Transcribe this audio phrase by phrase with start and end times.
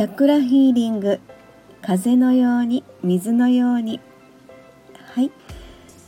[0.00, 1.20] チャクラヒーリング。
[1.82, 4.00] 風のように水のように。
[5.14, 5.30] はい、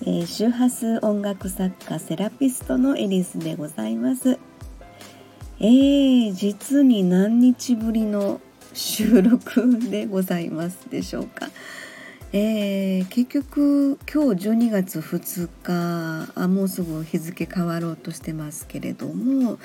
[0.01, 4.38] えー、周波数音楽作家セラピストのエリスでございます。
[5.60, 8.40] えー、実に何日ぶりの
[8.72, 11.51] 収録でございますでしょうか。
[12.35, 19.59] えー、結局今日12月2日あもうすぐ日付変わろうとしてますけれども、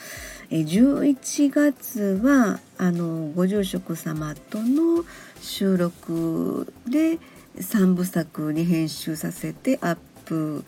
[0.50, 5.06] え11月はあのご住職様との
[5.40, 7.20] 収録で
[7.56, 10.66] 3部作に編集させてアップ、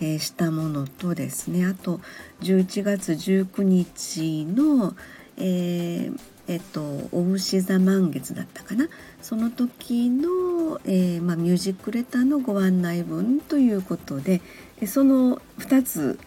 [0.00, 1.66] え、したものとですね。
[1.66, 2.00] あと
[2.42, 4.94] 11月19日の、
[5.36, 6.20] えー
[6.50, 6.82] えっと、
[7.12, 8.88] お牛座満月だったかな？
[9.22, 14.40] その時の、えー、まあ、ミュージックレターのご案内文ということで
[14.84, 16.18] その2つ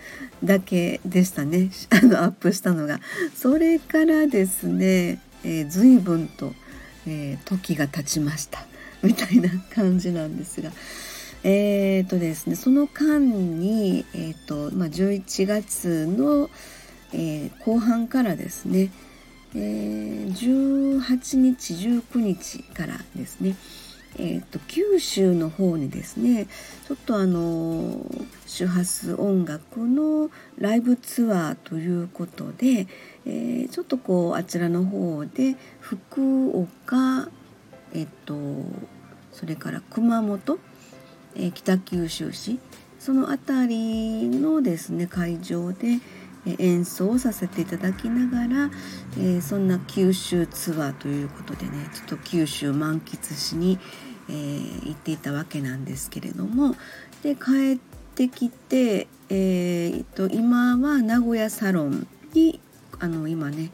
[0.41, 3.01] だけでしたね あのアップしたのが。
[3.35, 6.53] それからですね、えー、随分と、
[7.05, 8.65] えー、時が経ちました
[9.01, 10.71] みたいな感じなんですが。
[11.43, 13.19] えーとですね、その間
[13.59, 16.49] に、えーとまあ、11月の、
[17.11, 18.89] えー、後半からですね
[19.55, 23.55] えー、18日19日からですね、
[24.17, 26.47] えーと、九州の方にですね
[26.87, 28.05] ちょっとあの
[28.47, 32.87] 周波数音楽のライブツアーということで、
[33.25, 37.29] えー、ちょっとこうあちらの方で福岡
[37.93, 38.35] えっ、ー、と
[39.31, 40.59] それから熊本、
[41.35, 42.59] えー、北九州市
[42.99, 45.99] その辺りのですね会場で、
[46.45, 48.71] 演奏をさせていただきながら、
[49.19, 53.79] え、そんな九州ツアーということでねちょっと九州満喫しに、
[54.29, 56.75] え、行っていたわけなんですけれども
[57.21, 57.77] で帰っ
[58.15, 62.59] てきて、えー、と今は名古屋サロンに
[62.99, 63.71] あの今ね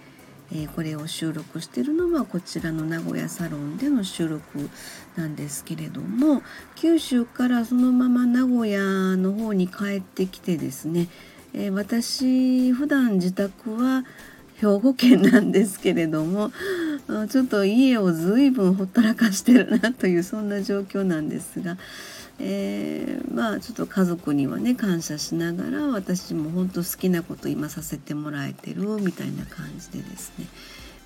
[0.51, 4.69] え、これを収録してるのはこちらの名古屋サロンでの収録
[5.15, 6.41] なんですけれども
[6.75, 8.81] 九州からそのまま名古屋
[9.15, 11.07] の方に帰ってきてですね
[11.53, 14.03] えー、私普段自宅は
[14.59, 16.51] 兵庫県なんですけれども
[17.29, 21.77] ちょっと家を随分ほったらかしてるなというそんな状況なんですが、
[22.39, 30.45] えー、まあちょっと家族にはね感謝しながら私も本当好きなこと今させてもらえてるみたいな感じでですね、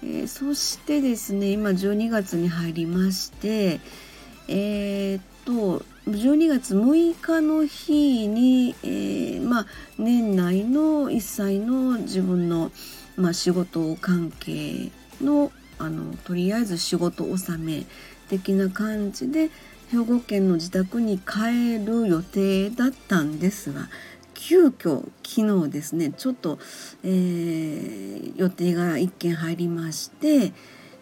[0.03, 3.79] えー、そしてですね今12月に入りまして
[4.47, 9.65] えー、っと12月6日の日に、えー、まあ、
[9.97, 12.71] 年内の一切の自分の、
[13.15, 14.91] まあ、仕事関係
[15.21, 17.85] のあのとりあえず仕事納め
[18.29, 19.49] 的な感じで
[19.91, 23.89] 兵庫県の自宅に帰る予定だったんですが
[24.33, 26.59] 急遽昨日ですねちょっと、
[27.03, 30.53] えー、予定が1件入りまして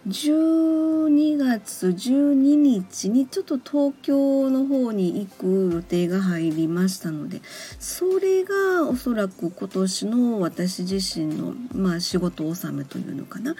[0.08, 7.42] 12月12日にちょっと東京の方に行く予定が入りましたので
[7.78, 13.56] それがおそらく今年の私自身の、まあ、仕事納めというのかな、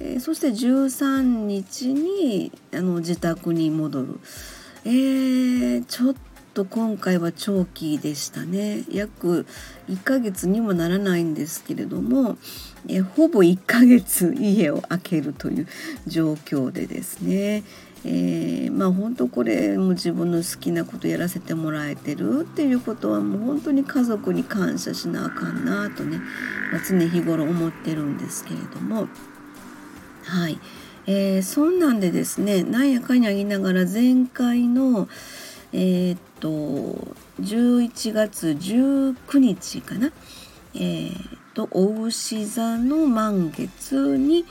[0.00, 4.20] えー、そして13日にあの自宅に戻る、
[4.84, 6.14] えー、ちょっ
[6.52, 8.84] と今回は長期でしたね。
[8.90, 9.46] 約
[9.90, 12.38] 1ヶ月にもならないんですけれども
[12.88, 15.66] えほぼ1ヶ月家を空けるという
[16.06, 17.62] 状況でですね。
[18.04, 26.18] えー、まあ本当これも自分の好きなことやらせてもらえてるっていうことはもう本当に家族に感謝しなあかんなとね、
[26.72, 29.08] まあ、常日頃思ってるんですけれども。
[30.24, 30.58] はい、
[31.06, 35.08] えー、そんなんでですねなんやかんや言いながら前回の
[35.72, 36.48] えー、っと
[37.40, 40.12] 11月19日かな、
[40.74, 44.44] えー、とお牛座の満月に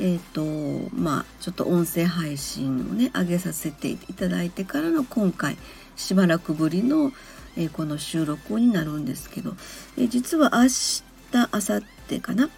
[0.00, 5.56] えーとまあ、ちょっと音声配信をね上げさせていただいてからの今回
[5.96, 7.10] しばらくぶりの、
[7.56, 9.54] えー、この収録になるんですけど、
[9.96, 11.02] えー、実は明日
[11.32, 12.48] 明後日かな、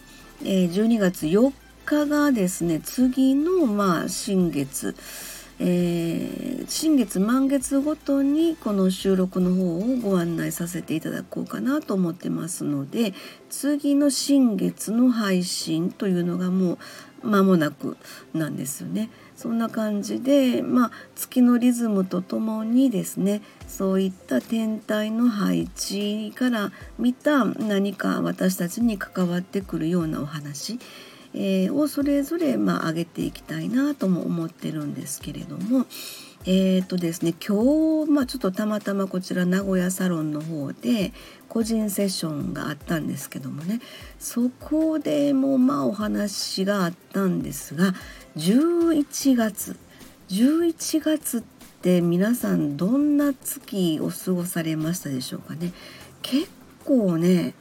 [0.42, 1.50] えー、12月4
[1.86, 4.94] 日がですね次のまあ新月
[5.62, 13.12] えー、新月満月ごとにこの収録の方をご案内させていただこうかなと思ってますので
[13.50, 16.78] 次の新月の配信というのがも
[17.22, 17.98] う間もなく
[18.32, 19.10] なんですよね。
[19.36, 30.78] そんな感じで、まあ、月のリズムとともにですねそういった天体の配置から見た何か私たちに関わってくるようなお話
[31.34, 35.86] えー、をそれぞれまあ上げていきたいなとも思ってるんですけれども。
[36.46, 41.12] えーとですね、今日、まあ、ちょっとたまたまこちら名古屋サロンの方で
[41.50, 43.80] 個人セッションがあったんですけどもね
[44.18, 47.92] そこでもまあお話があったんですが、
[48.38, 49.76] 11月
[50.30, 51.42] 11月っ
[51.82, 55.74] て皆さんどんな月を過ごされましたでしょうかね
[56.22, 56.48] 結
[56.86, 57.52] 構ね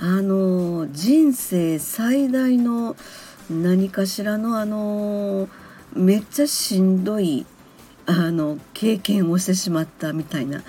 [0.00, 2.96] あの人生最大の
[3.50, 5.48] 何かしらのあの
[5.94, 7.46] めっちゃしんどい
[8.06, 10.62] あの経験をしてしまったみたいな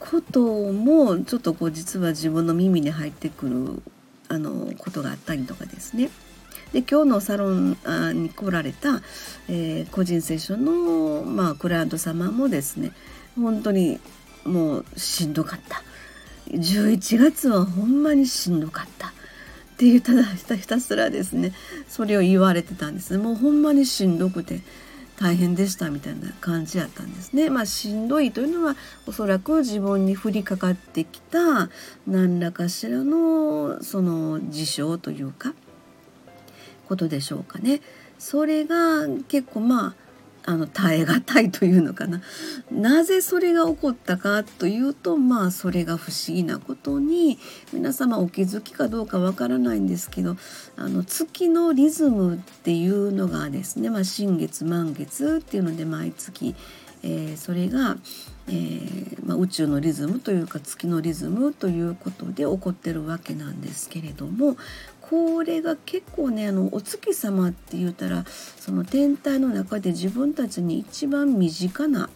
[0.00, 3.82] こともちょっとこう実は自分の耳に入ってくる
[4.28, 6.10] あのことがあったりとかですね。
[6.72, 7.76] で今日のサロン
[8.14, 9.00] に来られた、
[9.48, 12.90] えー、個人セッションの、まあ、クライアント様もですね
[13.36, 14.00] 本当に
[14.44, 15.82] もうしんどかった
[16.50, 19.10] 11月はほんまにしんどかったっ
[19.78, 21.52] ていうただひたすらですね
[21.88, 24.60] それを言われてたんですねもうほんまにしんどくて
[25.18, 27.48] 大変でしたみたいな感じやったんですね。
[27.48, 28.76] まあ、しんどいというのは
[29.06, 31.70] おそらく自分に降りかかってきた
[32.06, 35.54] 何らかしらのその事象というか
[36.86, 37.80] ことでしょうかね。
[38.18, 40.05] それが結構まあ
[40.46, 42.22] あの耐え難いというのかな。
[42.70, 47.38] なぜそれが起こったかというとまあそれが不思議なことに
[47.72, 50.36] 皆様お気づきかどうかわからないんですけど
[50.76, 56.54] あの月のリズムっていうのがですね、まあ、新月満月っていうので毎月、
[57.02, 57.96] えー、それが、
[58.46, 64.56] えー、まあ、宇宙のリズムというか月のリズムということで起こってるわけなんですけれども
[65.08, 72.10] これが結構ねあのお月様って言ったらその天体の中で自分たちに一番身近な、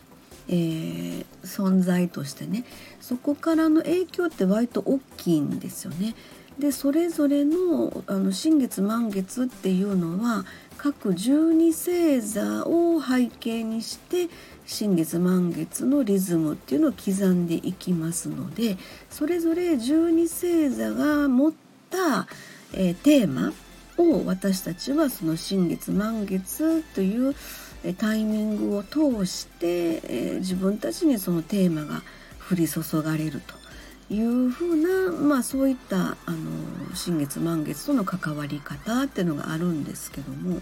[0.49, 2.65] えー、存在としてね
[3.01, 6.15] そこからの影響って割と大きいんですよね。
[6.59, 10.45] でそれぞれのあの新月満月っていうのは
[10.77, 14.29] 各12星座を背景にして
[14.67, 18.77] 新月満月のリズムっていうのを刻んでいきますので
[19.09, 21.53] それぞれ12星座が持っ
[21.89, 22.29] た
[22.72, 23.52] えー、テーマ
[23.99, 27.34] を私たちはその新月満月という
[27.99, 32.02] タイミングを通して、えー、自分たちにそのテーマが
[32.50, 33.55] 降り注がれると
[34.12, 40.61] いうふうな、まあ、そういったあの新月満月との関わり方っていうのがあるんですけども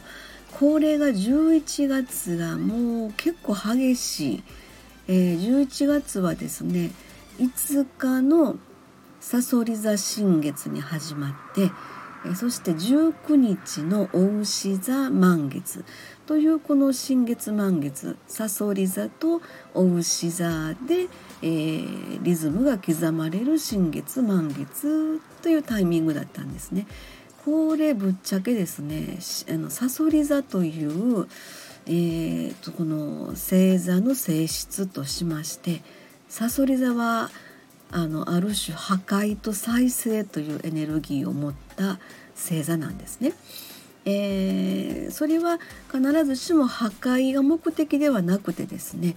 [0.52, 4.42] これが11月がもう結構激しい、
[5.08, 6.90] えー、11月はですね
[7.38, 8.56] 5日の
[9.20, 11.70] さそり座新月に始まって
[12.26, 15.84] えそして19日のお牛座満月
[16.26, 19.40] というこの新月満月さそり座と
[19.74, 21.08] お牛座で、
[21.42, 26.86] えー、リズムが刻まれる新月満月というタイミングだったんですね。
[27.44, 29.18] これぶっちゃけですね
[29.48, 31.26] あのさそり座という、
[31.86, 35.82] えーと、この星座の性質としまして
[36.28, 37.30] さそり座は
[37.90, 41.98] あのある種破壊と再生というエネルギーを持った
[42.34, 43.32] 星座なんですね。
[44.04, 45.58] えー、それは
[45.92, 49.16] 必ずしも破壊が目的ではなくてですね、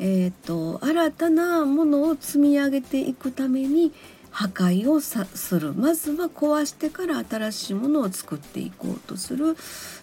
[0.00, 3.92] えーと、新たなものを積み上げていくために
[4.32, 9.56] 破壊をするまずは壊してから新しいものを作っていこうとする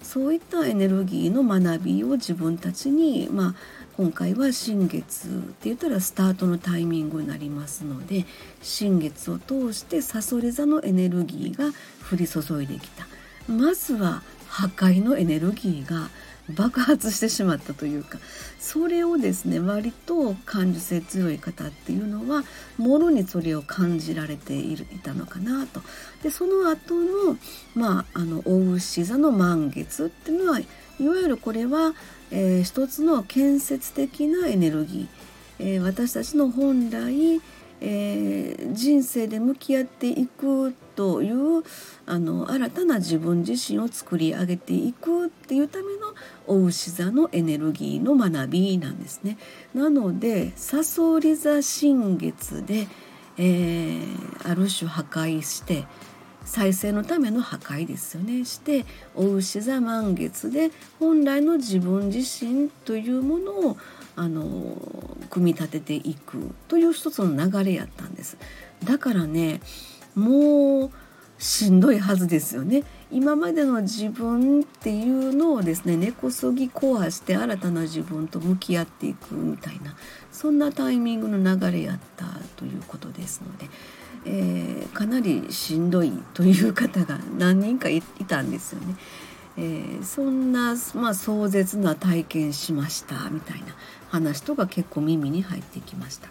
[0.03, 3.55] そういったエネルギーの学びを自分たちに、まあ、
[3.99, 8.25] 今回は新月って言ったらスタートのタイミングになりますので
[8.61, 11.73] 新月を通してさそり座のエネルギーが
[12.09, 13.05] 降り注いできた。
[13.51, 16.09] まずは破壊のエネルギーが
[16.55, 18.17] 爆発してしまったというか
[18.59, 22.43] それをですね割と感受性強い方っていうのは
[22.77, 25.81] もろにそれを感じられているいたのかなと。
[26.23, 27.37] でその後の
[27.75, 30.63] まああの大牛座の満月っていうのはい
[31.07, 31.93] わゆるこれは
[32.31, 37.41] えー、一つの建設的なエネルギー、えー、私たちの本来、
[37.81, 41.63] えー、人生で向き合っていくという
[42.05, 46.13] あの新たな自分自身を作り上げていくっていうための
[46.45, 49.37] お牛座のエネルギーの学びなんですね。
[49.73, 52.89] なのでさそり座新月で、
[53.37, 55.85] えー、ある種破壊して
[56.43, 63.77] 再生のための破壊ですよねしてお牛座満月で本来の自分自身というものを
[64.17, 64.75] あの
[65.29, 68.37] 組み立てていくという一つの流れやったんです
[68.83, 69.61] だからね
[70.15, 70.91] もう
[71.37, 79.95] しんどいはずですよね今までの自分っていうのをですね根こそぎ壊して新たな自分と向き合っていくみたいな
[80.31, 82.25] そんなタイミングの流れやった
[82.57, 83.69] ということですので
[84.25, 88.95] えー、かなりしんどいという方が何人かいたんですよね。
[89.57, 93.67] えー、そんな、まあ、壮絶な体験しましたみたいな
[94.09, 96.29] 話とか結構耳に入ってきました。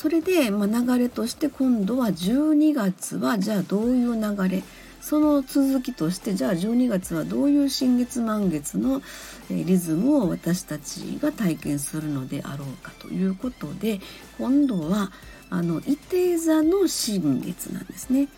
[0.00, 4.62] それで、ま、流れとして今度は12月はじゃあどういう流れ
[5.02, 9.02] その続きとしてじゃあ12月はどういう新月満月の
[9.50, 14.00] リズムを私たちが体験するのであろうかということで
[14.38, 15.12] 今度は
[15.50, 18.28] あの伊手座の新月なんですね。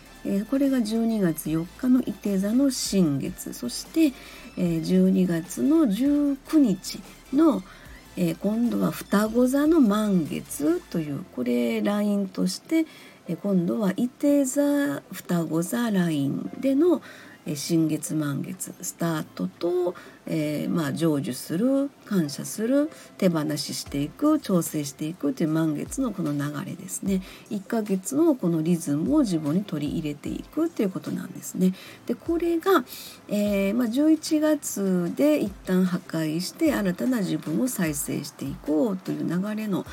[0.49, 4.13] これが12月4日の伊手座の新月そして、
[4.57, 6.99] 12月の19日
[7.33, 7.61] の、
[8.15, 12.85] え今度は双子座の満月というこれラインとして、
[13.27, 17.01] え今度は伊手座双子座ラインでの、
[17.55, 19.95] 新月満月スタートと、
[20.25, 31.73] えー、まあ成就する感謝する手放ししていく調整していくという満月のこの流れですね1ヶ月のこのリズムを自分に取り入れていくということなんですね。
[32.05, 32.85] でこれが、
[33.27, 39.85] えー、まあ、11月で一旦破壊して新たな自分を再生していこうという流れの、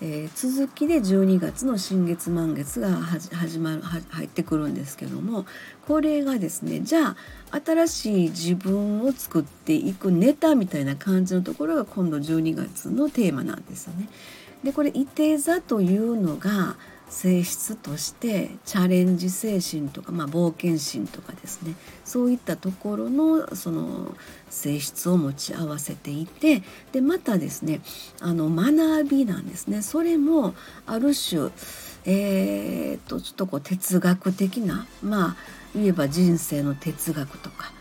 [0.00, 5.46] えー、続きで12月の新月満月が始まる入ってくるんですけども
[5.86, 7.16] これがですねじゃ
[7.50, 14.08] あ新しい自分を作っていくネタみたいな感じのところが今度12月のテーマなんですよね。
[14.64, 16.76] でこれ「いて座」というのが
[17.08, 21.74] 性質としてチャレンジ精神とか、まあ、冒険心とかですね。
[22.04, 24.14] そういったところのその
[24.50, 27.80] 性質を持ち合わせていてでまたですね
[28.20, 29.82] あの学びなんですね。
[29.82, 30.54] それも
[30.86, 31.50] ある種
[32.06, 35.36] えー、っとちょっとこう哲学的なまあ
[35.74, 37.72] 言えば人生の哲学とか、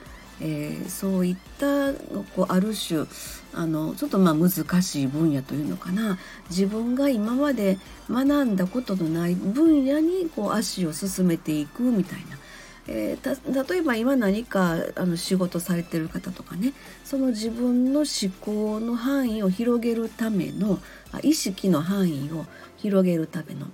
[0.45, 1.93] えー、そういった
[2.35, 3.05] こうある種
[3.53, 6.19] あのちょっとまあ難しい分野というのかな
[6.49, 12.37] 自分が今まで学んだことのない分野にこう足を進めていくみたいな。
[12.85, 16.73] えー、例えば今何かあの仕事されてる方とかね
[17.05, 20.79] その自分の思考の範囲を広げるための
[21.21, 22.45] 意識の範囲を
[22.75, 23.67] 広げるための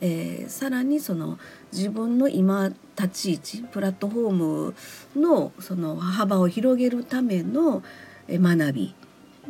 [0.00, 1.38] えー、さらにその
[1.72, 4.74] 自分の今立ち位置プラットフォーム
[5.16, 7.82] のその幅を広げるための
[8.28, 8.94] 学び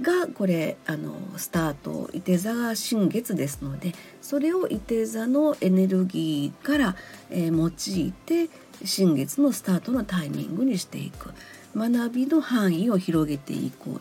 [0.00, 3.92] がこれあのスタートいて座が新月ですので
[4.22, 6.96] それをいて座のエネルギーから、
[7.30, 8.48] えー、用いて
[8.84, 11.30] 新月のスタートのタイミングにしていく。
[11.76, 14.00] 学びの範囲を広げていこう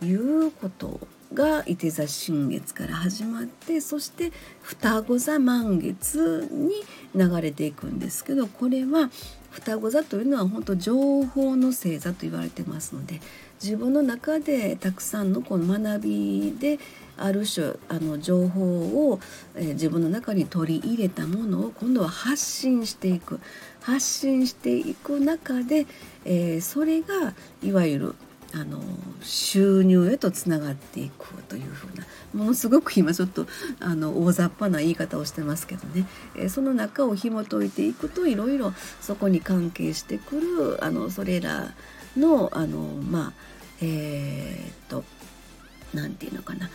[0.00, 1.00] ということ。
[1.34, 4.32] が伊手座新月から始まってそして
[4.62, 6.70] 双子座満月に
[7.14, 9.10] 流れていくんですけどこれは
[9.50, 13.20] 双子座というのは本当情報の星座と言われてますので
[13.62, 16.78] 自分の中でたくさんのこの学びで
[17.16, 19.20] ある種あの情報を、
[19.56, 23.40] えー、自分の中に取り入れたものを今度は発信していく。
[23.88, 25.86] 発信していく中で、
[26.26, 27.32] えー、それが
[27.62, 28.14] いわゆる
[28.54, 28.80] あの
[29.22, 33.46] 収入へとつながっていくというふうなものすごく今ちょっと
[33.78, 41.74] あの大雑把な言い方をしてますけどね、え、その中を紐解いていくといろいろそこに関係してくるあのそれら
[42.16, 43.32] のあのまあ
[43.82, 45.04] えー、っと
[45.92, 46.70] 何て言うのかな。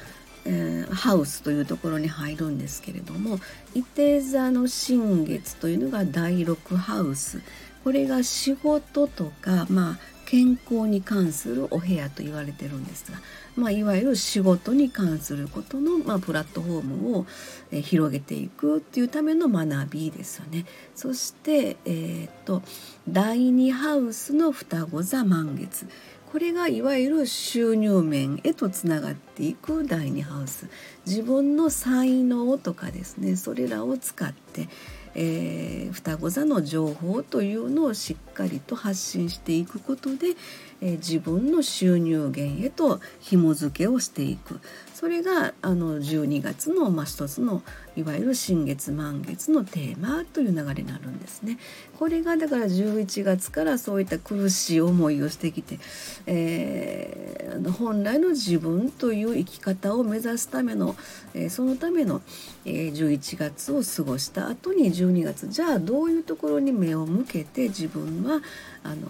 [0.46, 3.40] えー、ハウスというところに入るんですけれども
[3.74, 7.42] 伊手座の新月というのが第6ハウス。
[7.84, 13.20] これが仕事とか、まあ、健康に関するお部屋と言われてるんですが、
[13.56, 17.26] まあ、いわゆる仕事に関することの、まあ、プラットフォームを、
[17.72, 20.66] え広げていくっていうための学びですよね。
[20.96, 22.62] そして、えー、っと
[23.10, 25.88] 第2ハウスの双子座満月
[26.34, 30.68] これがいわゆる収入面へとつながっていく第2ハウス
[31.06, 34.68] 自分の才能とかですねそれらを使って
[35.16, 40.36] えー、双子座の情報というのをしっかりと発信していくことで、
[40.84, 44.60] えー、自分の収入源へと紐付けをしていく
[44.94, 47.64] それがあの12月の、まあ、一つの
[47.96, 51.60] いわゆる新月満月のテーマという流れになるんですね。
[52.00, 55.80] これがだから11月からそういった苦しい思いをしてきて、
[56.26, 60.96] えー、本来の自分という生き方を目指すための、
[61.34, 62.22] えー、そのための、
[62.66, 68.42] えー、11月を過ごした後に12月じゃあどういうところに目を向けて自分は
[68.84, 69.08] あの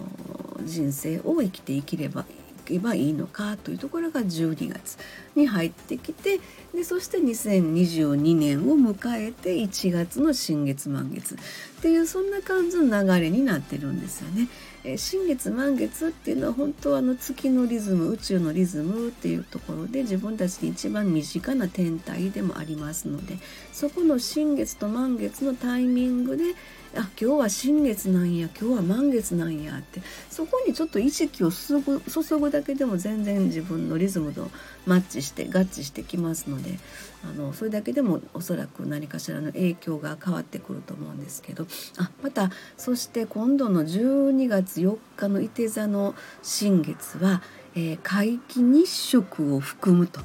[0.64, 2.24] 人生を生きていければい
[2.64, 4.96] けばいいのかというところが12月
[5.34, 6.40] に入ってきて
[6.74, 11.38] でそして2022年を迎えて1月の新月満月っ
[11.82, 14.48] ていうそんな感じの流れになってるんですよね。
[14.86, 23.38] え新月満月っていうのは本当はあの月のリズム宇宙のリズムっていうところで自分たちに一番身近な天体でもありますので
[23.72, 26.54] そこの新月と満月のタイミングで
[26.96, 34.50] あ今日は新月なんや今日は満月なんやってそこにちょっと意識を注ぐだけでも全然自分のリズムと
[34.86, 36.78] マッチして合致してきますので
[37.24, 41.66] あのそれだけでもおそらく何かしらの影響が変わってくると思うんですけど
[41.98, 47.42] あまたそして今度の12月4日の伊手座の新月は、
[47.74, 50.20] えー、皆既日食を含むと。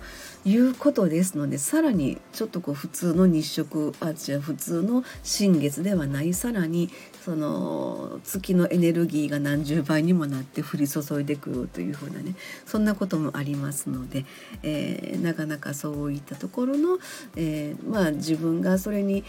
[0.45, 6.33] いうことですのでさらにちょっとこう普通の日食あ違う普通の新月ではない。
[6.33, 6.89] さらに
[7.23, 14.25] その月のエネルギーが何十倍にもなって降り注いでくるというふうなねそんなこともありますので、
[14.63, 16.97] えー、なかなかそういったところの、
[17.35, 19.23] えー、まあ自分がそれに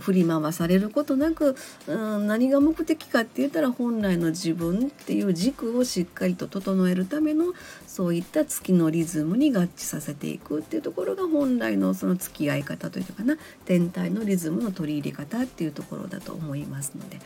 [0.00, 1.56] 振り回されることなく、
[1.86, 7.54] うん、何が目的かって言ったら本来の自分っていう軸をしっかりと整えるための
[7.96, 17.18] そういった月のリズムに合致させていくっていうところが本来のその付き合い方というかな天体のリズムの取り入れ方っていうところだと思いますので。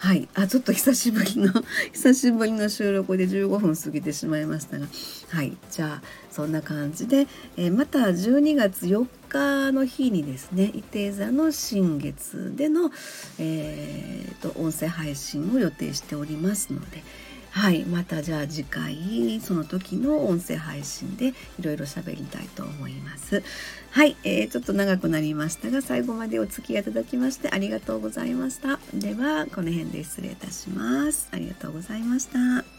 [0.00, 1.52] はい、あちょっと久しぶりの
[1.92, 4.86] 久しぶりの収録で15分過ぎてしまいましたが
[5.30, 12.92] はいじゃあそんな感じで、えー、また12月4日の日にですね伊手座の新月での、
[13.40, 17.02] えーと、音声配信を予定しておりますので。
[17.50, 23.42] はい、またじゃあ次回その時の音声配信でいろいろ喋りたいと思います。
[23.90, 28.78] はい、えー、ちょっと長くなりましたが最後までお付き合いいただきましてありがとうございました。
[28.94, 31.28] ではこの辺で失礼いたします。
[31.32, 32.77] ありがとうございました。